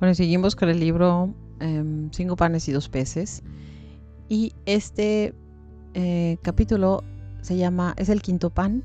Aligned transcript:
Bueno, 0.00 0.14
seguimos 0.14 0.54
con 0.54 0.68
el 0.68 0.78
libro 0.78 1.34
em, 1.58 2.10
Cinco 2.12 2.36
panes 2.36 2.68
y 2.68 2.72
dos 2.72 2.88
peces. 2.88 3.42
Y 4.28 4.52
este 4.64 5.34
eh, 5.94 6.36
capítulo 6.42 7.02
se 7.40 7.56
llama, 7.56 7.94
es 7.96 8.08
el 8.08 8.22
quinto 8.22 8.50
pan 8.50 8.84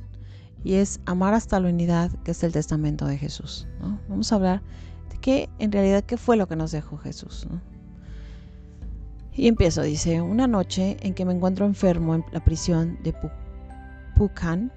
y 0.64 0.76
es 0.76 1.02
amar 1.06 1.34
hasta 1.34 1.60
la 1.60 1.70
unidad, 1.70 2.12
que 2.24 2.32
es 2.32 2.44
el 2.44 2.52
testamento 2.52 3.06
de 3.06 3.18
Jesús. 3.18 3.68
Vamos 4.08 4.32
a 4.32 4.36
hablar 4.36 4.62
de 5.12 5.18
qué, 5.20 5.50
en 5.60 5.72
realidad, 5.72 6.04
qué 6.04 6.18
fue 6.18 6.38
lo 6.38 6.48
que 6.48 6.56
nos 6.56 6.72
dejó 6.72 6.98
Jesús. 6.98 7.46
Y 9.34 9.48
empiezo, 9.48 9.82
dice, 9.82 10.22
una 10.22 10.48
noche 10.48 10.98
en 11.02 11.14
que 11.14 11.26
me 11.26 11.34
encuentro 11.34 11.66
enfermo 11.66 12.16
en 12.16 12.26
la 12.32 12.44
prisión 12.44 12.98
de 13.04 13.14
Pucan, 14.16 14.72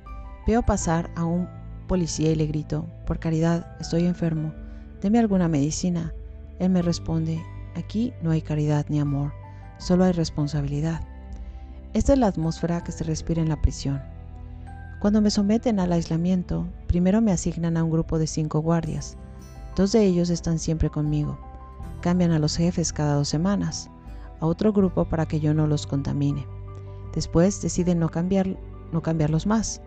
veo 0.47 0.63
pasar 0.63 1.11
a 1.15 1.25
un 1.25 1.49
policía 1.87 2.33
y 2.33 2.35
le 2.35 2.47
grito, 2.47 2.87
por 3.07 3.21
caridad, 3.21 3.77
estoy 3.81 4.05
enfermo, 4.05 4.53
deme 5.01 5.19
alguna 5.19 5.49
medicina. 5.49 6.13
Él 6.59 6.71
me 6.71 6.83
responde, 6.83 7.43
aquí 7.75 8.13
no 8.23 8.31
hay 8.31 8.43
caridad 8.43 8.87
ni 8.89 9.01
amor, 9.01 9.33
solo 9.79 10.05
hay 10.05 10.13
responsabilidad. 10.13 11.01
Esta 11.93 12.13
es 12.13 12.19
la 12.19 12.27
atmósfera 12.27 12.83
que 12.83 12.93
se 12.93 13.05
respira 13.05 13.43
en 13.43 13.49
la 13.49 13.61
prisión. 13.61 14.03
Cuando 15.01 15.21
me 15.21 15.31
someten 15.31 15.79
al 15.79 15.93
aislamiento, 15.93 16.67
primero 16.87 17.21
me 17.21 17.33
asignan 17.33 17.77
a 17.77 17.85
un 17.85 17.91
grupo 17.91 18.19
de 18.19 18.27
cinco 18.27 18.61
guardias. 18.61 19.17
Dos 19.77 19.93
de 19.93 20.05
ellos 20.05 20.31
están 20.31 20.59
siempre 20.59 20.91
conmigo. 20.91 21.39
Cambian 22.01 22.33
a 22.33 22.39
los 22.39 22.57
jefes 22.57 22.93
cada 22.93 23.15
dos 23.15 23.29
semanas, 23.29 23.91
a 24.41 24.47
otro 24.47 24.73
grupo 24.73 25.05
para 25.05 25.27
que 25.27 25.41
yo 25.41 25.55
no 25.55 25.67
los 25.67 25.87
contamine. 25.87 26.47
Después 27.15 27.61
deciden 27.63 27.99
no, 27.99 28.11
no 28.93 29.03
cambiarlos 29.03 29.47
más, 29.47 29.81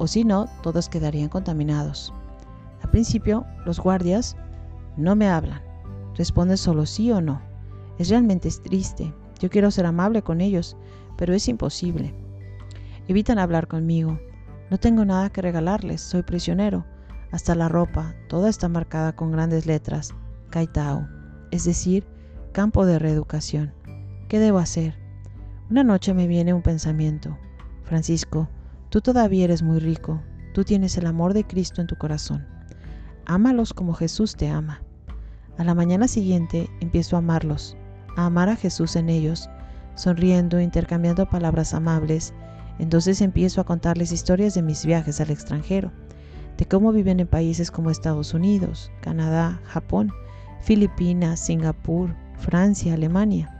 o 0.00 0.06
si 0.06 0.24
no, 0.24 0.48
todos 0.62 0.88
quedarían 0.88 1.28
contaminados. 1.28 2.10
Al 2.82 2.90
principio, 2.90 3.44
los 3.66 3.78
guardias 3.78 4.34
no 5.00 5.16
me 5.16 5.28
hablan. 5.28 5.62
Responde 6.16 6.56
solo 6.56 6.86
sí 6.86 7.10
o 7.10 7.20
no. 7.20 7.40
Es 7.98 8.08
realmente 8.08 8.48
triste. 8.62 9.14
Yo 9.40 9.50
quiero 9.50 9.70
ser 9.70 9.86
amable 9.86 10.22
con 10.22 10.40
ellos, 10.40 10.76
pero 11.16 11.34
es 11.34 11.48
imposible. 11.48 12.14
Evitan 13.08 13.38
hablar 13.38 13.66
conmigo. 13.66 14.20
No 14.70 14.78
tengo 14.78 15.04
nada 15.04 15.30
que 15.30 15.42
regalarles, 15.42 16.00
soy 16.00 16.22
prisionero. 16.22 16.86
Hasta 17.32 17.54
la 17.54 17.68
ropa, 17.68 18.14
toda 18.28 18.48
está 18.48 18.68
marcada 18.68 19.14
con 19.14 19.32
grandes 19.32 19.66
letras, 19.66 20.14
Kaitao, 20.50 21.08
es 21.50 21.64
decir, 21.64 22.06
campo 22.52 22.86
de 22.86 22.98
reeducación. 22.98 23.72
¿Qué 24.28 24.38
debo 24.38 24.58
hacer? 24.58 24.94
Una 25.70 25.84
noche 25.84 26.14
me 26.14 26.26
viene 26.26 26.54
un 26.54 26.62
pensamiento. 26.62 27.38
Francisco, 27.84 28.48
tú 28.90 29.00
todavía 29.00 29.44
eres 29.44 29.62
muy 29.62 29.78
rico, 29.78 30.20
tú 30.54 30.64
tienes 30.64 30.96
el 30.96 31.06
amor 31.06 31.34
de 31.34 31.44
Cristo 31.44 31.80
en 31.80 31.86
tu 31.86 31.96
corazón. 31.96 32.46
Ámalos 33.26 33.72
como 33.72 33.94
Jesús 33.94 34.36
te 34.36 34.48
ama. 34.48 34.82
A 35.58 35.64
la 35.64 35.74
mañana 35.74 36.08
siguiente 36.08 36.70
empiezo 36.80 37.16
a 37.16 37.18
amarlos, 37.18 37.76
a 38.16 38.26
amar 38.26 38.48
a 38.48 38.56
Jesús 38.56 38.96
en 38.96 39.08
ellos, 39.08 39.48
sonriendo, 39.94 40.60
intercambiando 40.60 41.28
palabras 41.28 41.74
amables. 41.74 42.32
Entonces 42.78 43.20
empiezo 43.20 43.60
a 43.60 43.64
contarles 43.64 44.12
historias 44.12 44.54
de 44.54 44.62
mis 44.62 44.86
viajes 44.86 45.20
al 45.20 45.30
extranjero, 45.30 45.92
de 46.56 46.66
cómo 46.66 46.92
viven 46.92 47.20
en 47.20 47.26
países 47.26 47.70
como 47.70 47.90
Estados 47.90 48.32
Unidos, 48.32 48.90
Canadá, 49.02 49.60
Japón, 49.64 50.12
Filipinas, 50.60 51.40
Singapur, 51.40 52.14
Francia, 52.38 52.94
Alemania. 52.94 53.50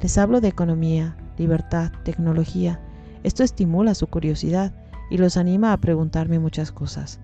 Les 0.00 0.16
hablo 0.18 0.40
de 0.40 0.48
economía, 0.48 1.16
libertad, 1.36 1.92
tecnología. 2.04 2.80
Esto 3.22 3.42
estimula 3.42 3.94
su 3.94 4.06
curiosidad 4.06 4.72
y 5.10 5.18
los 5.18 5.36
anima 5.36 5.72
a 5.72 5.76
preguntarme 5.78 6.38
muchas 6.38 6.72
cosas. 6.72 7.20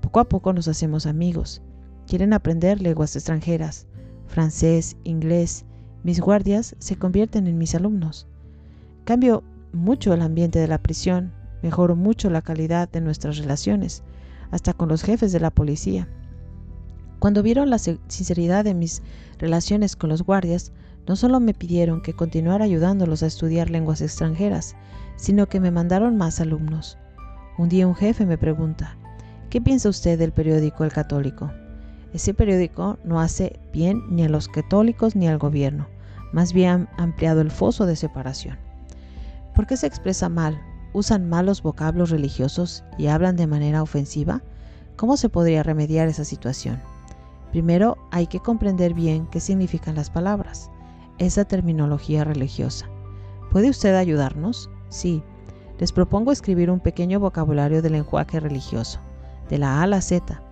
Poco 0.00 0.20
a 0.20 0.28
poco 0.28 0.52
nos 0.52 0.68
hacemos 0.68 1.06
amigos 1.06 1.62
Quieren 2.08 2.32
aprender 2.32 2.80
lenguas 2.80 3.14
extranjeras, 3.16 3.86
francés, 4.28 4.96
inglés. 5.04 5.66
Mis 6.04 6.20
guardias 6.20 6.74
se 6.78 6.96
convierten 6.96 7.46
en 7.46 7.58
mis 7.58 7.74
alumnos. 7.74 8.26
Cambio 9.04 9.44
mucho 9.74 10.14
el 10.14 10.22
ambiente 10.22 10.58
de 10.58 10.68
la 10.68 10.82
prisión, 10.82 11.34
mejoro 11.62 11.96
mucho 11.96 12.30
la 12.30 12.40
calidad 12.40 12.88
de 12.88 13.02
nuestras 13.02 13.36
relaciones, 13.36 14.04
hasta 14.50 14.72
con 14.72 14.88
los 14.88 15.02
jefes 15.02 15.32
de 15.32 15.40
la 15.40 15.50
policía. 15.50 16.08
Cuando 17.18 17.42
vieron 17.42 17.68
la 17.68 17.78
sinceridad 17.78 18.64
de 18.64 18.72
mis 18.72 19.02
relaciones 19.36 19.94
con 19.94 20.08
los 20.08 20.22
guardias, 20.22 20.72
no 21.06 21.14
solo 21.14 21.40
me 21.40 21.52
pidieron 21.52 22.00
que 22.00 22.14
continuara 22.14 22.64
ayudándolos 22.64 23.22
a 23.22 23.26
estudiar 23.26 23.68
lenguas 23.68 24.00
extranjeras, 24.00 24.76
sino 25.16 25.46
que 25.46 25.60
me 25.60 25.70
mandaron 25.70 26.16
más 26.16 26.40
alumnos. 26.40 26.96
Un 27.58 27.68
día 27.68 27.86
un 27.86 27.94
jefe 27.94 28.24
me 28.24 28.38
pregunta, 28.38 28.96
¿qué 29.50 29.60
piensa 29.60 29.90
usted 29.90 30.18
del 30.18 30.32
periódico 30.32 30.84
El 30.84 30.92
Católico? 30.92 31.50
Ese 32.12 32.32
periódico 32.32 32.98
no 33.04 33.20
hace 33.20 33.58
bien 33.72 34.02
ni 34.08 34.24
a 34.24 34.28
los 34.28 34.48
católicos 34.48 35.14
ni 35.14 35.28
al 35.28 35.38
gobierno, 35.38 35.86
más 36.32 36.52
bien 36.52 36.88
ha 36.96 37.02
ampliado 37.02 37.40
el 37.40 37.50
foso 37.50 37.86
de 37.86 37.96
separación. 37.96 38.56
¿Por 39.54 39.66
qué 39.66 39.76
se 39.76 39.86
expresa 39.86 40.28
mal? 40.28 40.60
¿Usan 40.92 41.28
malos 41.28 41.62
vocablos 41.62 42.10
religiosos 42.10 42.84
y 42.96 43.08
hablan 43.08 43.36
de 43.36 43.46
manera 43.46 43.82
ofensiva? 43.82 44.42
¿Cómo 44.96 45.16
se 45.16 45.28
podría 45.28 45.62
remediar 45.62 46.08
esa 46.08 46.24
situación? 46.24 46.80
Primero 47.50 47.96
hay 48.10 48.26
que 48.26 48.40
comprender 48.40 48.94
bien 48.94 49.26
qué 49.26 49.40
significan 49.40 49.94
las 49.94 50.10
palabras, 50.10 50.70
esa 51.18 51.44
terminología 51.44 52.24
religiosa. 52.24 52.86
¿Puede 53.50 53.70
usted 53.70 53.94
ayudarnos? 53.94 54.70
Sí. 54.88 55.22
Les 55.78 55.92
propongo 55.92 56.32
escribir 56.32 56.70
un 56.70 56.80
pequeño 56.80 57.20
vocabulario 57.20 57.82
del 57.82 57.92
lenguaje 57.92 58.40
religioso, 58.40 58.98
de 59.48 59.58
la 59.58 59.78
A 59.78 59.82
a 59.84 59.86
la 59.86 60.00
Z, 60.00 60.42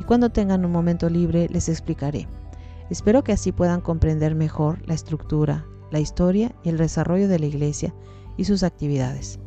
y 0.00 0.04
cuando 0.04 0.30
tengan 0.30 0.64
un 0.64 0.72
momento 0.72 1.08
libre 1.08 1.48
les 1.50 1.68
explicaré. 1.68 2.28
Espero 2.90 3.24
que 3.24 3.32
así 3.32 3.52
puedan 3.52 3.80
comprender 3.80 4.34
mejor 4.34 4.86
la 4.86 4.94
estructura, 4.94 5.66
la 5.90 6.00
historia 6.00 6.54
y 6.62 6.68
el 6.68 6.76
desarrollo 6.76 7.28
de 7.28 7.38
la 7.38 7.46
iglesia 7.46 7.94
y 8.36 8.44
sus 8.44 8.62
actividades. 8.62 9.38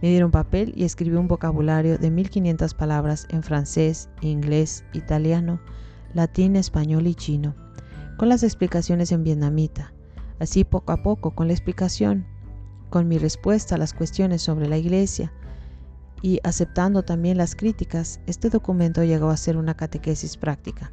Me 0.00 0.10
dieron 0.10 0.30
papel 0.30 0.72
y 0.76 0.84
escribí 0.84 1.16
un 1.16 1.26
vocabulario 1.26 1.98
de 1.98 2.10
1500 2.10 2.74
palabras 2.74 3.26
en 3.30 3.42
francés, 3.42 4.08
inglés, 4.20 4.84
italiano, 4.92 5.60
latín, 6.14 6.54
español 6.54 7.08
y 7.08 7.14
chino, 7.16 7.56
con 8.16 8.28
las 8.28 8.44
explicaciones 8.44 9.10
en 9.10 9.24
vietnamita. 9.24 9.92
Así 10.38 10.62
poco 10.62 10.92
a 10.92 11.02
poco, 11.02 11.32
con 11.32 11.48
la 11.48 11.52
explicación, 11.52 12.26
con 12.90 13.08
mi 13.08 13.18
respuesta 13.18 13.74
a 13.74 13.78
las 13.78 13.92
cuestiones 13.92 14.40
sobre 14.40 14.68
la 14.68 14.78
iglesia, 14.78 15.32
y 16.22 16.40
aceptando 16.42 17.02
también 17.02 17.36
las 17.36 17.54
críticas, 17.54 18.20
este 18.26 18.50
documento 18.50 19.04
llegó 19.04 19.30
a 19.30 19.36
ser 19.36 19.56
una 19.56 19.74
catequesis 19.74 20.36
práctica. 20.36 20.92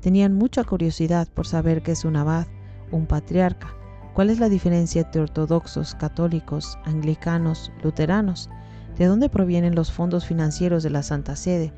Tenían 0.00 0.34
mucha 0.34 0.64
curiosidad 0.64 1.28
por 1.28 1.46
saber 1.46 1.82
qué 1.82 1.92
es 1.92 2.04
un 2.04 2.16
abad, 2.16 2.46
un 2.90 3.06
patriarca, 3.06 3.74
cuál 4.14 4.30
es 4.30 4.38
la 4.38 4.48
diferencia 4.48 5.02
entre 5.02 5.22
ortodoxos, 5.22 5.94
católicos, 5.94 6.78
anglicanos, 6.84 7.72
luteranos, 7.82 8.50
de 8.98 9.06
dónde 9.06 9.28
provienen 9.28 9.74
los 9.74 9.92
fondos 9.92 10.26
financieros 10.26 10.82
de 10.82 10.90
la 10.90 11.02
Santa 11.02 11.36
Sede. 11.36 11.72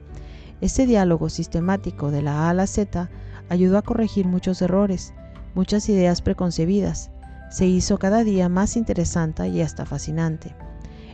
Este 0.61 0.87
diálogo 0.87 1.29
sistemático 1.29 2.11
de 2.11 2.23
la 2.23 2.47
A 2.47 2.51
a 2.51 2.55
la 2.55 2.67
Z 2.67 3.11
ayudó 3.49 3.79
a 3.79 3.83
corregir 3.83 4.27
muchos 4.27 4.61
errores, 4.63 5.13
muchas 5.55 5.89
ideas 5.89 6.23
preconcebidas. 6.23 7.11
Se 7.51 7.67
hizo 7.67 7.99
cada 7.99 8.25
día 8.25 8.49
más 8.49 8.77
interesante 8.77 9.49
y 9.49 9.61
hasta 9.61 9.87
fascinante. 9.87 10.55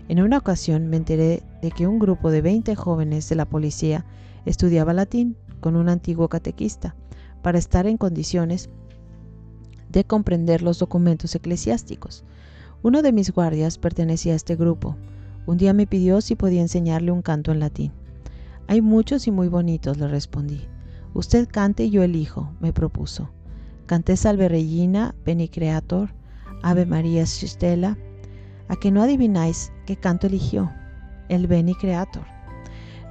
En 0.09 0.21
una 0.21 0.39
ocasión 0.39 0.89
me 0.89 0.97
enteré 0.97 1.43
de 1.63 1.71
que 1.71 1.87
un 1.87 1.99
grupo 1.99 2.31
de 2.31 2.43
20 2.43 2.75
jóvenes 2.75 3.29
de 3.29 3.37
la 3.37 3.47
policía 3.47 4.05
estudiaba 4.45 4.93
latín 4.93 5.37
con 5.61 5.77
un 5.77 5.89
antiguo 5.89 6.29
catequista 6.29 6.95
para 7.43 7.59
estar 7.59 7.87
en 7.87 7.97
condiciones 7.97 8.69
de 9.89 10.05
comprender 10.05 10.63
los 10.63 10.79
documentos 10.79 11.35
eclesiásticos. 11.35 12.25
Uno 12.83 13.03
de 13.03 13.13
mis 13.13 13.33
guardias 13.33 13.79
pertenecía 13.79 14.33
a 14.33 14.37
este 14.37 14.57
grupo. 14.57 14.97
Un 15.47 15.59
día 15.59 15.73
me 15.73 15.87
pidió 15.87 16.21
si 16.21 16.35
podía 16.35 16.63
enseñarle 16.63 17.13
un 17.13 17.23
canto 17.23 17.53
en 17.53 17.61
latín. 17.61 17.93
Hay 18.67 18.81
muchos 18.81 19.27
y 19.27 19.31
muy 19.31 19.49
bonitos, 19.49 19.99
le 19.99 20.09
respondí. 20.09 20.63
Usted 21.15 21.49
cante 21.49 21.85
y 21.85 21.91
yo 21.91 22.03
elijo, 22.03 22.53
me 22.61 22.73
propuso. 22.73 23.31
Canté 23.87 24.17
Salve 24.17 24.49
Regina, 24.49 25.15
Beni 25.25 25.49
Creator, 25.49 26.11
Ave 26.63 26.87
María 26.87 27.27
Stella, 27.27 27.99
a 28.73 28.77
que 28.77 28.91
no 28.91 29.03
adivináis 29.03 29.71
qué 29.85 29.97
canto 29.97 30.27
eligió, 30.27 30.73
el 31.29 31.47
Beni 31.47 31.75
Creator. 31.75 32.25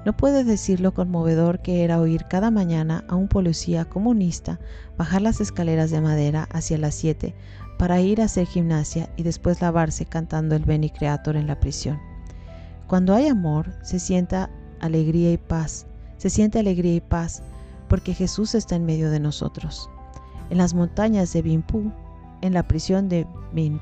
No 0.06 0.18
puedes 0.18 0.48
decir 0.48 0.80
lo 0.80 0.92
conmovedor 0.92 1.62
que 1.62 1.84
era 1.84 2.00
oír 2.00 2.26
cada 2.28 2.50
mañana 2.50 3.06
a 3.08 3.14
un 3.14 3.28
policía 3.28 3.86
comunista 3.86 4.60
bajar 4.98 5.22
las 5.22 5.40
escaleras 5.40 5.92
de 5.92 6.02
madera 6.02 6.50
hacia 6.52 6.80
las 6.80 6.96
7 6.96 7.36
para 7.78 8.02
ir 8.02 8.22
a 8.22 8.26
hacer 8.26 8.48
gimnasia 8.48 9.08
y 9.18 9.22
después 9.22 9.62
lavarse 9.62 10.04
cantando 10.08 10.56
el 10.56 10.66
Beni 10.66 10.90
Creator 10.90 11.36
en 11.36 11.46
la 11.46 11.60
prisión. 11.60 12.00
Cuando 12.88 13.14
hay 13.14 13.28
amor, 13.28 13.72
se 13.84 14.00
sienta 14.00 14.50
alegría 14.80 15.32
y 15.32 15.38
paz, 15.38 15.86
se 16.18 16.32
siente 16.32 16.58
alegría 16.58 16.96
y 16.96 17.02
paz, 17.02 17.44
porque 17.88 18.16
Jesús 18.16 18.56
está 18.56 18.76
en 18.76 18.86
medio 18.88 19.12
de 19.12 19.20
nosotros. 19.20 19.92
En 20.50 20.58
las 20.58 20.74
montañas 20.74 21.32
de 21.34 21.44
Bimpu, 21.44 21.92
en 22.42 22.56
la 22.56 22.68
prisión 22.68 23.10
de 23.10 23.28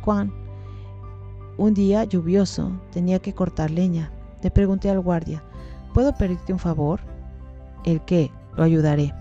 Quan, 0.03 0.33
un 1.59 1.73
día 1.73 2.05
lluvioso 2.05 2.71
tenía 2.91 3.19
que 3.19 3.33
cortar 3.33 3.69
leña. 3.69 4.13
Le 4.41 4.49
pregunté 4.49 4.89
al 4.89 5.01
guardia, 5.01 5.43
¿puedo 5.93 6.15
pedirte 6.15 6.53
un 6.53 6.59
favor? 6.59 7.01
¿El 7.83 7.99
qué? 8.05 8.31
Lo 8.55 8.63
ayudaré. 8.63 9.13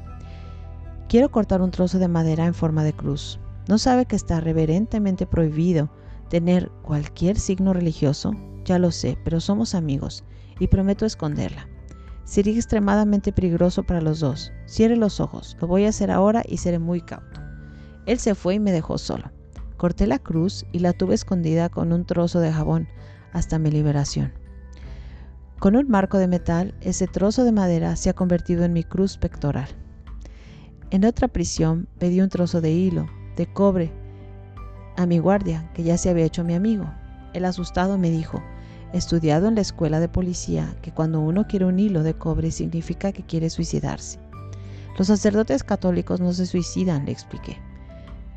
Quiero 1.08 1.32
cortar 1.32 1.60
un 1.62 1.72
trozo 1.72 1.98
de 1.98 2.06
madera 2.06 2.46
en 2.46 2.54
forma 2.54 2.84
de 2.84 2.92
cruz. 2.92 3.40
¿No 3.66 3.76
sabe 3.76 4.06
que 4.06 4.14
está 4.14 4.40
reverentemente 4.40 5.26
prohibido 5.26 5.90
tener 6.30 6.70
cualquier 6.82 7.40
signo 7.40 7.72
religioso? 7.72 8.32
Ya 8.64 8.78
lo 8.78 8.92
sé, 8.92 9.18
pero 9.24 9.40
somos 9.40 9.74
amigos 9.74 10.22
y 10.60 10.68
prometo 10.68 11.06
esconderla. 11.06 11.68
Sería 12.22 12.54
extremadamente 12.54 13.32
peligroso 13.32 13.82
para 13.82 14.00
los 14.00 14.20
dos. 14.20 14.52
Cierre 14.66 14.96
los 14.96 15.18
ojos. 15.18 15.56
Lo 15.60 15.66
voy 15.66 15.86
a 15.86 15.88
hacer 15.88 16.12
ahora 16.12 16.44
y 16.46 16.58
seré 16.58 16.78
muy 16.78 17.00
cauto. 17.00 17.40
Él 18.06 18.20
se 18.20 18.36
fue 18.36 18.54
y 18.54 18.60
me 18.60 18.70
dejó 18.70 18.96
solo. 18.96 19.32
Corté 19.78 20.08
la 20.08 20.18
cruz 20.18 20.66
y 20.72 20.80
la 20.80 20.92
tuve 20.92 21.14
escondida 21.14 21.68
con 21.68 21.92
un 21.92 22.04
trozo 22.04 22.40
de 22.40 22.52
jabón 22.52 22.88
hasta 23.32 23.60
mi 23.60 23.70
liberación. 23.70 24.32
Con 25.60 25.76
un 25.76 25.88
marco 25.88 26.18
de 26.18 26.26
metal, 26.26 26.74
ese 26.80 27.06
trozo 27.06 27.44
de 27.44 27.52
madera 27.52 27.94
se 27.94 28.10
ha 28.10 28.12
convertido 28.12 28.64
en 28.64 28.72
mi 28.72 28.82
cruz 28.82 29.18
pectoral. 29.18 29.68
En 30.90 31.04
otra 31.04 31.28
prisión 31.28 31.86
pedí 32.00 32.20
un 32.20 32.28
trozo 32.28 32.60
de 32.60 32.72
hilo, 32.72 33.06
de 33.36 33.46
cobre, 33.46 33.92
a 34.96 35.06
mi 35.06 35.20
guardia, 35.20 35.70
que 35.74 35.84
ya 35.84 35.96
se 35.96 36.10
había 36.10 36.24
hecho 36.24 36.42
mi 36.42 36.54
amigo. 36.54 36.92
El 37.32 37.44
asustado 37.44 37.98
me 37.98 38.10
dijo, 38.10 38.42
estudiado 38.92 39.46
en 39.46 39.54
la 39.54 39.60
escuela 39.60 40.00
de 40.00 40.08
policía 40.08 40.74
que 40.82 40.90
cuando 40.90 41.20
uno 41.20 41.46
quiere 41.46 41.66
un 41.66 41.78
hilo 41.78 42.02
de 42.02 42.14
cobre 42.14 42.50
significa 42.50 43.12
que 43.12 43.22
quiere 43.22 43.48
suicidarse. 43.48 44.18
Los 44.98 45.06
sacerdotes 45.06 45.62
católicos 45.62 46.20
no 46.20 46.32
se 46.32 46.46
suicidan, 46.46 47.06
le 47.06 47.12
expliqué. 47.12 47.58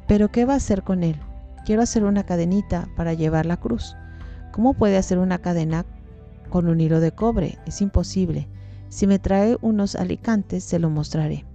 Pero 0.08 0.32
¿qué 0.32 0.46
va 0.46 0.54
a 0.54 0.58
hacer 0.58 0.84
con 0.84 1.04
él? 1.04 1.20
Quiero 1.66 1.82
hacer 1.82 2.04
una 2.04 2.24
cadenita 2.24 2.90
para 2.96 3.14
llevar 3.14 3.46
la 3.46 3.58
cruz. 3.58 3.96
¿Cómo 4.52 4.74
puede 4.74 4.98
hacer 4.98 5.20
una 5.20 5.40
cadena 5.40 5.86
con 6.50 6.68
un 6.68 6.82
hilo 6.82 7.00
de 7.00 7.12
cobre? 7.12 7.60
Es 7.66 7.82
imposible. 7.82 8.50
Si 8.90 9.08
me 9.08 9.20
trae 9.20 9.58
unos 9.62 9.96
alicantes, 9.96 10.64
se 10.64 10.80
lo 10.80 10.90
mostraré. 10.90 11.46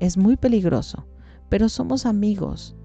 Es 0.00 0.16
muy 0.16 0.36
peligroso, 0.36 1.06
pero 1.48 1.68
somos 1.68 2.06
amigos. 2.06 2.76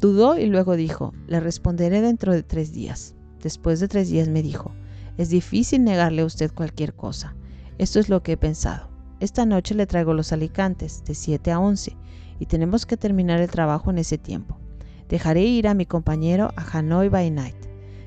Dudó 0.00 0.38
y 0.38 0.46
luego 0.46 0.76
dijo, 0.76 1.12
le 1.26 1.40
responderé 1.40 2.00
dentro 2.00 2.32
de 2.32 2.42
tres 2.42 2.72
días. 2.72 3.14
Después 3.42 3.78
de 3.78 3.88
tres 3.88 4.08
días 4.08 4.28
me 4.28 4.42
dijo, 4.42 4.72
es 5.18 5.28
difícil 5.28 5.84
negarle 5.84 6.22
a 6.22 6.26
usted 6.26 6.52
cualquier 6.52 6.94
cosa. 6.94 7.36
Esto 7.78 8.00
es 8.00 8.08
lo 8.08 8.22
que 8.22 8.32
he 8.32 8.36
pensado. 8.36 8.88
Esta 9.20 9.46
noche 9.46 9.74
le 9.74 9.86
traigo 9.86 10.14
los 10.14 10.32
alicantes, 10.32 11.04
de 11.04 11.14
7 11.14 11.52
a 11.52 11.60
11, 11.60 11.96
y 12.38 12.46
tenemos 12.46 12.84
que 12.86 12.96
terminar 12.96 13.40
el 13.40 13.50
trabajo 13.50 13.90
en 13.90 13.98
ese 13.98 14.18
tiempo. 14.18 14.58
Dejaré 15.08 15.42
ir 15.42 15.68
a 15.68 15.74
mi 15.74 15.86
compañero 15.86 16.50
a 16.56 16.78
Hanoi 16.78 17.08
by 17.08 17.30
Night. 17.30 17.56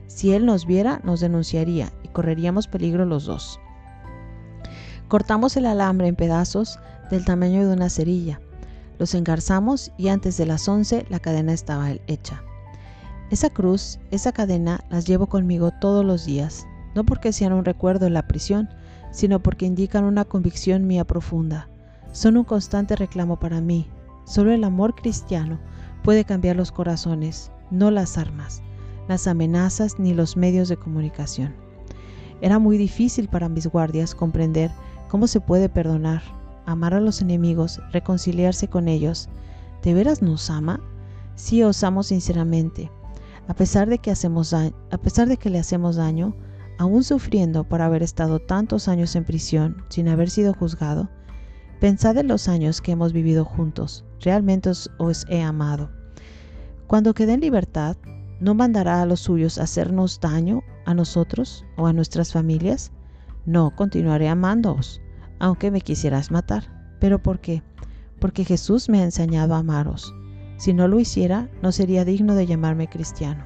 Si 0.07 0.34
él 0.34 0.46
nos 0.46 0.66
viera, 0.66 1.00
nos 1.04 1.19
denunciaría 1.19 1.94
y 2.04 2.10
correríamos 2.10 2.68
peligro 2.68 3.06
los 3.06 3.25
dos. 3.25 3.60
Cortamos 5.07 5.56
el 5.57 5.66
alambre 5.66 6.07
en 6.07 6.16
pedazos 6.16 6.78
del 7.10 7.25
tamaño 7.25 7.66
de 7.68 7.74
una 7.74 7.90
cerilla. 7.90 8.42
Los 8.98 9.16
engarzamos 9.16 9.92
y 9.98 10.10
antes 10.10 10.36
de 10.38 10.46
las 10.46 10.68
11 10.68 11.06
la 11.10 11.19
cadena 11.19 11.54
estaba 11.54 11.92
hecha. 12.07 12.44
Esa 13.31 13.50
cruz, 13.50 14.00
esa 14.12 14.31
cadena 14.31 14.84
las 14.90 15.06
llevo 15.06 15.28
conmigo 15.28 15.72
todos 15.80 16.04
los 16.04 16.25
días, 16.25 16.68
no 16.96 17.06
porque 17.06 17.31
sean 17.31 17.54
un 17.54 17.63
recuerdo 17.63 18.07
en 18.07 18.13
la 18.13 18.28
prisión, 18.28 18.69
sino 19.12 19.40
porque 19.40 19.66
indican 19.66 20.04
una 20.04 20.25
convicción 20.25 20.86
mía 20.86 21.06
profunda. 21.06 21.69
Son 22.12 22.38
un 22.38 22.44
constante 22.44 22.96
reclamo 22.96 23.40
para 23.40 23.62
mí. 23.62 23.88
Solo 24.25 24.51
el 24.51 24.63
amor 24.63 24.96
cristiano 24.96 25.60
puede 26.04 26.25
cambiar 26.25 26.56
los 26.56 26.72
corazones, 26.72 27.51
no 27.72 27.92
las 27.92 28.18
armas, 28.18 28.62
las 29.07 29.28
amenazas 29.28 30.00
ni 30.00 30.13
los 30.13 30.38
medios 30.38 30.69
de 30.69 30.78
comunicación. 30.78 31.56
Era 32.42 32.60
muy 32.60 32.78
difícil 32.78 33.28
para 33.28 33.50
mis 33.50 33.68
guardias 33.68 34.16
comprender 34.16 34.72
cómo 35.07 35.28
se 35.28 35.42
puede 35.42 35.69
perdonar, 35.69 36.22
amar 36.66 36.94
a 36.94 37.01
los 37.01 37.22
enemigos, 37.22 37.81
reconciliarse 37.92 38.68
con 38.68 38.88
ellos. 38.88 39.30
¿De 39.84 39.94
veras 39.94 40.22
nos 40.22 40.50
ama? 40.50 40.80
Sí, 41.36 41.63
os 41.63 41.84
amo 41.84 42.04
sinceramente 42.04 42.90
a 43.50 43.56
pesar 43.56 43.90
de 43.90 43.98
que, 43.98 44.12
hacemos 44.12 44.54
a 44.54 44.72
pesar 45.01 45.28
de 45.28 45.36
que 45.38 45.50
le 45.50 45.57
hacemos 45.57 45.96
daño, 45.96 46.36
aún 46.78 47.04
sufriendo 47.04 47.63
por 47.63 47.81
haber 47.81 48.04
estado 48.04 48.38
tantos 48.38 48.88
años 48.88 49.16
en 49.16 49.25
prisión 49.25 49.84
sin 49.90 50.07
haber 50.07 50.30
sido 50.30 50.54
juzgado, 50.54 51.10
pensad 51.80 52.18
en 52.18 52.28
los 52.28 52.48
años 52.50 52.81
que 52.81 52.92
hemos 52.92 53.14
vivido 53.14 53.46
juntos, 53.46 54.04
realmente 54.20 54.70
os, 54.70 55.26
he 55.30 55.42
amado. 55.42 55.90
Cuando 56.88 57.14
quede 57.14 57.34
en 57.34 57.40
libertad, 57.40 57.96
¿no 58.42 58.54
mandará 58.54 59.02
a 59.02 59.06
los 59.06 59.22
suyos 59.22 59.58
hacernos 59.58 60.20
daño 60.20 60.62
a 60.86 60.94
nosotros 60.94 61.66
o 61.78 61.88
a 61.88 61.94
nuestras 61.94 62.34
familias? 62.34 62.92
No, 63.46 63.76
continuaré 63.76 64.28
amándoos, 64.28 65.02
aunque 65.40 65.72
me 65.72 65.81
quisieras 65.81 66.31
matar. 66.31 66.66
¿Pero 67.00 67.24
por 67.24 67.40
qué? 67.40 67.64
Porque 68.20 68.44
Jesús 68.44 68.90
me 68.90 69.00
ha 69.00 69.06
enseñado 69.06 69.56
a 69.56 69.60
amaros. 69.60 70.14
Si 70.58 70.74
no 70.74 70.90
lo 70.90 71.00
hiciera, 71.00 71.50
no 71.62 71.72
sería 71.72 72.04
digno 72.04 72.36
de 72.36 72.46
llamarme 72.46 72.90
cristiano. 72.90 73.46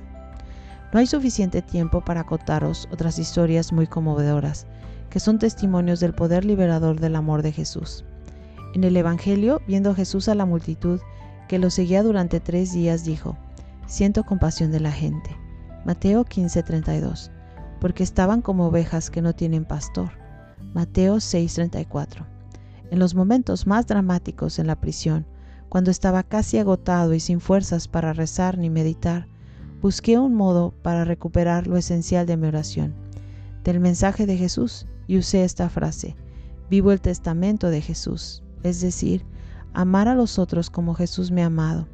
No 0.92 1.00
hay 1.00 1.06
suficiente 1.06 1.62
tiempo 1.62 2.02
para 2.02 2.24
contaros 2.24 2.88
otras 2.92 3.20
historias 3.20 3.72
muy 3.72 3.86
conmovedoras, 3.86 4.66
que 5.12 5.20
son 5.20 5.38
testimonios 5.38 6.00
del 6.00 6.16
poder 6.16 6.46
liberador 6.46 7.00
del 7.00 7.16
amor 7.16 7.44
de 7.44 7.52
Jesús. 7.52 8.04
En 8.74 8.84
el 8.84 8.98
Evangelio, 8.98 9.62
viendo 9.68 9.94
Jesús 9.94 10.28
a 10.28 10.36
la 10.36 10.46
multitud 10.46 11.00
que 11.48 11.60
lo 11.60 11.70
seguía 11.70 12.02
durante 12.02 12.40
tres 12.40 12.74
días, 12.74 13.06
dijo, 13.06 13.38
Siento 13.86 14.24
compasión 14.24 14.72
de 14.72 14.80
la 14.80 14.92
gente. 14.92 15.30
Mateo 15.86 16.26
15:32, 16.26 17.30
porque 17.80 18.02
estaban 18.02 18.42
como 18.42 18.66
ovejas 18.66 19.12
que 19.12 19.22
no 19.22 19.34
tienen 19.34 19.66
pastor. 19.66 20.10
Mateo 20.74 21.18
6:34. 21.18 22.26
En 22.90 22.98
los 22.98 23.14
momentos 23.14 23.68
más 23.68 23.86
dramáticos 23.86 24.58
en 24.58 24.66
la 24.66 24.80
prisión, 24.80 25.28
cuando 25.70 25.92
estaba 25.92 26.24
casi 26.24 26.58
agotado 26.58 27.14
y 27.14 27.20
sin 27.20 27.40
fuerzas 27.40 27.88
para 27.88 28.14
rezar 28.14 28.58
ni 28.58 28.72
meditar, 28.72 29.28
busqué 29.82 30.18
un 30.18 30.34
modo 30.34 30.74
para 30.82 31.04
recuperar 31.04 31.68
lo 31.68 31.78
esencial 31.78 32.26
de 32.26 32.38
mi 32.38 32.48
oración, 32.48 32.96
del 33.64 33.80
mensaje 33.80 34.26
de 34.26 34.38
Jesús, 34.38 34.88
y 35.06 35.18
usé 35.18 35.44
esta 35.44 35.70
frase, 35.70 36.16
vivo 36.70 36.92
el 36.92 37.02
testamento 37.02 37.70
de 37.70 37.82
Jesús, 37.82 38.43
es 38.64 38.82
decir, 38.82 39.24
amar 39.74 40.08
a 40.08 40.16
los 40.16 40.40
otros 40.40 40.70
como 40.70 40.94
Jesús 40.94 41.32
me 41.32 41.44
ha 41.44 41.48
amado, 41.48 41.88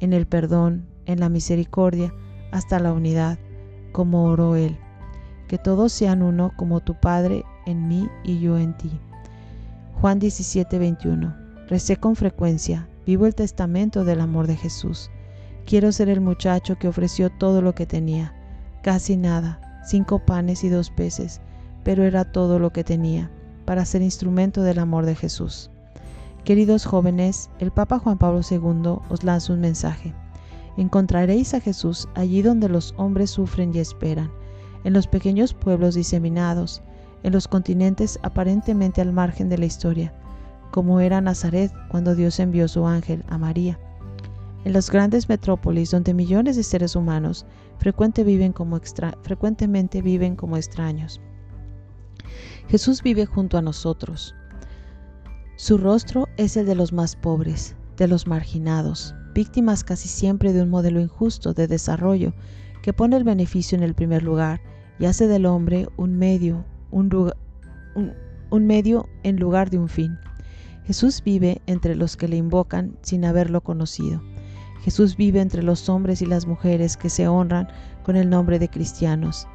en 0.00 0.12
el 0.12 0.26
perdón, 0.26 0.86
en 1.04 1.20
la 1.20 1.28
misericordia, 1.28 2.14
hasta 2.52 2.78
la 2.78 2.92
unidad, 2.92 3.38
como 3.92 4.24
oró 4.24 4.56
Él. 4.56 4.78
Que 5.48 5.58
todos 5.58 5.92
sean 5.92 6.22
uno 6.22 6.52
como 6.56 6.80
tu 6.80 6.94
Padre 6.94 7.44
en 7.66 7.88
mí 7.88 8.08
y 8.24 8.40
yo 8.40 8.58
en 8.58 8.76
ti. 8.76 8.90
Juan 10.00 10.18
17, 10.18 10.78
21. 10.78 11.34
Recé 11.68 11.96
con 11.96 12.16
frecuencia, 12.16 12.88
Vivo 13.06 13.26
el 13.26 13.36
testamento 13.36 14.04
del 14.04 14.20
amor 14.20 14.48
de 14.48 14.56
Jesús. 14.56 15.12
Quiero 15.64 15.92
ser 15.92 16.08
el 16.08 16.20
muchacho 16.20 16.76
que 16.76 16.88
ofreció 16.88 17.30
todo 17.30 17.62
lo 17.62 17.72
que 17.72 17.86
tenía, 17.86 18.34
casi 18.82 19.16
nada, 19.16 19.60
cinco 19.86 20.18
panes 20.18 20.64
y 20.64 20.68
dos 20.68 20.90
peces, 20.90 21.40
pero 21.84 22.02
era 22.02 22.24
todo 22.24 22.58
lo 22.58 22.72
que 22.72 22.82
tenía, 22.82 23.30
para 23.64 23.84
ser 23.84 24.02
instrumento 24.02 24.64
del 24.64 24.80
amor 24.80 25.06
de 25.06 25.14
Jesús. 25.14 25.70
Queridos 26.46 26.86
jóvenes, 26.86 27.50
el 27.58 27.72
Papa 27.72 27.98
Juan 27.98 28.18
Pablo 28.18 28.40
II 28.48 29.00
os 29.10 29.24
lanza 29.24 29.52
un 29.52 29.58
mensaje. 29.58 30.14
Encontraréis 30.76 31.54
a 31.54 31.60
Jesús 31.60 32.08
allí 32.14 32.40
donde 32.40 32.68
los 32.68 32.94
hombres 32.98 33.30
sufren 33.30 33.74
y 33.74 33.80
esperan, 33.80 34.30
en 34.84 34.92
los 34.92 35.08
pequeños 35.08 35.54
pueblos 35.54 35.96
diseminados, 35.96 36.84
en 37.24 37.32
los 37.32 37.48
continentes 37.48 38.20
aparentemente 38.22 39.00
al 39.00 39.12
margen 39.12 39.48
de 39.48 39.58
la 39.58 39.66
historia, 39.66 40.14
como 40.70 41.00
era 41.00 41.20
Nazaret 41.20 41.72
cuando 41.88 42.14
Dios 42.14 42.38
envió 42.38 42.68
su 42.68 42.86
ángel 42.86 43.24
a 43.26 43.38
María. 43.38 43.80
En 44.64 44.72
las 44.72 44.88
grandes 44.88 45.28
metrópolis 45.28 45.90
donde 45.90 46.14
millones 46.14 46.54
de 46.54 46.62
seres 46.62 46.94
humanos 46.94 47.44
frecuentemente 47.78 48.22
viven 50.00 50.36
como, 50.36 50.56
extraños. 50.56 51.20
Jesús 52.68 53.02
vive 53.02 53.26
junto 53.26 53.58
a 53.58 53.62
nosotros. 53.62 54.36
Su 55.58 55.78
rostro 55.78 56.28
es 56.36 56.58
el 56.58 56.66
de 56.66 56.74
los 56.74 56.92
más 56.92 57.16
pobres, 57.16 57.76
de 57.96 58.08
los 58.08 58.26
marginados, 58.26 59.14
víctimas 59.32 59.84
casi 59.84 60.06
siempre 60.06 60.52
de 60.52 60.60
un 60.60 60.68
modelo 60.68 61.00
injusto 61.00 61.54
de 61.54 61.66
desarrollo 61.66 62.34
que 62.82 62.92
pone 62.92 63.16
el 63.16 63.24
beneficio 63.24 63.74
en 63.74 63.82
el 63.82 63.94
primer 63.94 64.22
lugar 64.22 64.60
y 64.98 65.06
hace 65.06 65.26
del 65.28 65.46
hombre 65.46 65.88
un 65.96 66.18
medio, 66.18 66.66
un, 66.90 67.08
medio 68.66 69.08
en 69.22 69.38
lugar 69.38 69.70
de 69.70 69.78
un 69.78 69.88
fin. 69.88 70.18
Jesús 70.84 71.22
vive 71.24 71.62
entre 71.64 71.94
los 71.94 72.18
que 72.18 72.28
le 72.28 72.36
invocan 72.36 72.98
sin 73.00 73.24
haberlo 73.24 73.62
conocido. 73.62 74.22
Jesús 74.82 75.16
vive 75.16 75.40
entre 75.40 75.62
los 75.62 75.88
hombres 75.88 76.20
y 76.20 76.26
las 76.26 76.46
mujeres 76.46 76.98
que 76.98 77.08
se 77.08 77.28
honran 77.28 77.68
con 78.04 78.16
el 78.16 78.28
nombre 78.28 78.58
de 78.58 78.68
cristianos. 78.68 79.48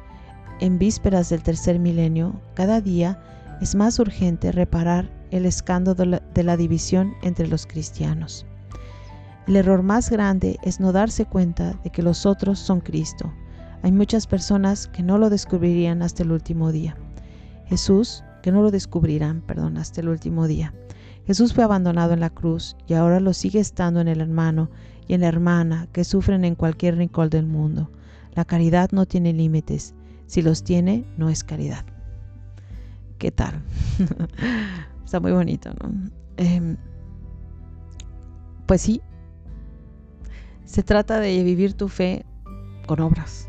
En 0.58 0.80
vísperas 0.80 1.30
del 1.30 1.44
tercer 1.44 1.78
milenio, 1.78 2.42
cada 2.54 2.80
día 2.80 3.22
es 3.60 3.76
más 3.76 4.00
urgente 4.00 4.50
reparar 4.50 5.21
el 5.32 5.46
escándalo 5.46 6.20
de 6.34 6.42
la 6.44 6.56
división 6.56 7.14
entre 7.22 7.48
los 7.48 7.66
cristianos. 7.66 8.46
El 9.48 9.56
error 9.56 9.82
más 9.82 10.10
grande 10.10 10.58
es 10.62 10.78
no 10.78 10.92
darse 10.92 11.24
cuenta 11.24 11.72
de 11.82 11.90
que 11.90 12.02
los 12.02 12.26
otros 12.26 12.60
son 12.60 12.80
Cristo. 12.80 13.32
Hay 13.82 13.90
muchas 13.90 14.28
personas 14.28 14.86
que 14.86 15.02
no 15.02 15.18
lo 15.18 15.30
descubrirían 15.30 16.02
hasta 16.02 16.22
el 16.22 16.30
último 16.30 16.70
día. 16.70 16.96
Jesús, 17.66 18.22
que 18.42 18.52
no 18.52 18.62
lo 18.62 18.70
descubrirán, 18.70 19.40
perdón, 19.40 19.78
hasta 19.78 20.00
el 20.00 20.10
último 20.10 20.46
día. 20.46 20.72
Jesús 21.26 21.54
fue 21.54 21.64
abandonado 21.64 22.12
en 22.12 22.20
la 22.20 22.30
cruz 22.30 22.76
y 22.86 22.94
ahora 22.94 23.18
lo 23.18 23.32
sigue 23.32 23.58
estando 23.58 24.00
en 24.00 24.08
el 24.08 24.20
hermano 24.20 24.70
y 25.08 25.14
en 25.14 25.22
la 25.22 25.28
hermana 25.28 25.88
que 25.92 26.04
sufren 26.04 26.44
en 26.44 26.54
cualquier 26.54 26.96
rincón 26.96 27.30
del 27.30 27.46
mundo. 27.46 27.90
La 28.34 28.44
caridad 28.44 28.90
no 28.92 29.06
tiene 29.06 29.32
límites. 29.32 29.94
Si 30.26 30.42
los 30.42 30.62
tiene, 30.62 31.04
no 31.16 31.30
es 31.30 31.42
caridad. 31.42 31.84
¿Qué 33.18 33.30
tal? 33.30 33.62
Está 35.12 35.20
muy 35.20 35.32
bonito, 35.32 35.68
¿no? 35.82 36.10
Em, 36.38 36.78
pues 38.64 38.80
sí, 38.80 39.02
se 40.64 40.82
trata 40.82 41.20
de 41.20 41.42
vivir 41.42 41.74
tu 41.74 41.88
fe 41.88 42.24
con 42.86 42.98
obras. 43.00 43.46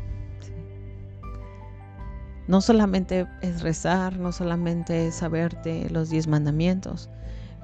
No 2.48 2.60
solamente 2.60 3.26
es 3.40 3.62
rezar, 3.62 4.18
no 4.18 4.30
solamente 4.30 5.06
es 5.06 5.14
saberte 5.14 5.88
los 5.88 6.10
diez 6.10 6.28
mandamientos, 6.28 7.08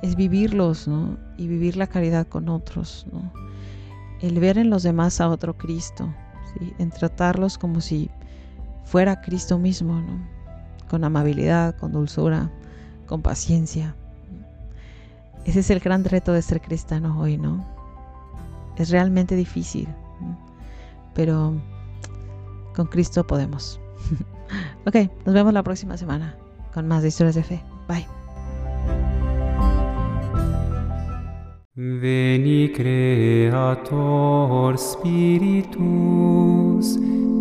es 0.00 0.16
vivirlos, 0.16 0.88
¿no? 0.88 1.18
Y 1.36 1.46
vivir 1.48 1.76
la 1.76 1.86
caridad 1.86 2.26
con 2.26 2.48
otros, 2.48 3.06
¿no? 3.12 3.30
El 4.22 4.40
ver 4.40 4.56
en 4.56 4.70
los 4.70 4.82
demás 4.82 5.20
a 5.20 5.28
otro 5.28 5.58
Cristo, 5.58 6.10
¿sí? 6.54 6.72
En 6.78 6.88
tratarlos 6.88 7.58
como 7.58 7.82
si 7.82 8.10
fuera 8.82 9.20
Cristo 9.20 9.58
mismo, 9.58 10.00
¿no? 10.00 10.26
Con 10.88 11.04
amabilidad, 11.04 11.76
con 11.76 11.92
dulzura, 11.92 12.50
con 13.10 13.20
paciencia. 13.22 13.94
Ese 15.44 15.60
es 15.60 15.70
el 15.70 15.80
gran 15.80 16.04
reto 16.04 16.32
de 16.32 16.42
ser 16.42 16.60
cristiano 16.60 17.20
hoy, 17.20 17.36
¿no? 17.36 17.66
Es 18.76 18.90
realmente 18.90 19.34
difícil, 19.34 19.88
pero 21.12 21.54
con 22.72 22.86
Cristo 22.86 23.26
podemos. 23.26 23.80
ok, 24.86 24.94
nos 25.26 25.34
vemos 25.34 25.52
la 25.52 25.64
próxima 25.64 25.96
semana 25.96 26.36
con 26.72 26.86
más 26.86 27.02
de 27.02 27.08
historias 27.08 27.34
de 27.34 27.42
fe. 27.42 27.60
Bye. 27.88 28.06
Veni 31.74 32.70
Creator 32.72 33.88
Spiritus, 34.78 35.76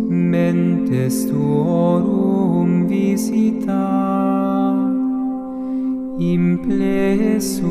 mentes 0.08 1.28
tuorum 1.28 2.88
visita, 2.88 4.19
implesso 6.20 7.66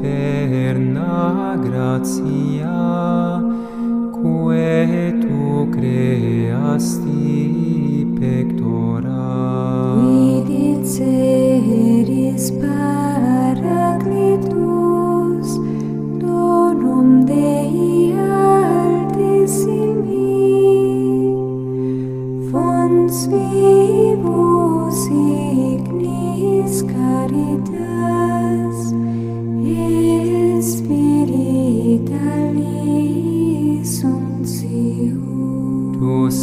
perna 0.00 1.54
gratia 1.62 3.42
quae 4.10 5.12
tu 5.20 5.68
creasti. 5.70 7.23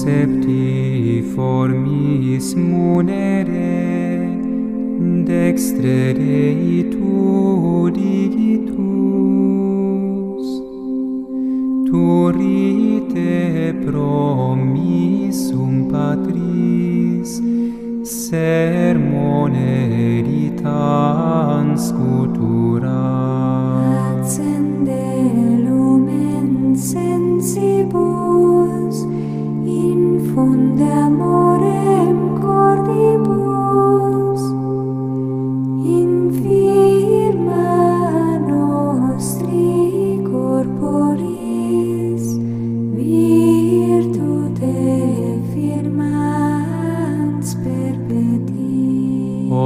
septi 0.01 1.22
formis 1.34 2.48
munere 2.55 3.74
dextre 5.29 5.98
rei 6.20 6.72
tu 6.93 7.20
digitus 7.98 8.77
tu 11.89 12.05
rite 12.38 13.38
promissum 13.84 15.74
patris 15.91 17.31
sermone 18.17 19.70
eritans 20.10 21.84
cutus 22.00 22.61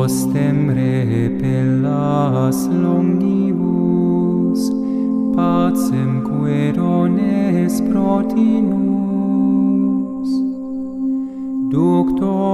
postem 0.05 0.69
repellas 0.69 2.67
longius, 2.67 4.69
pacem 5.35 6.21
querones 6.21 7.81
protinus, 7.81 8.69
ducto 11.71 12.44